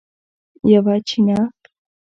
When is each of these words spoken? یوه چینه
یوه 0.73 0.95
چینه 1.07 1.39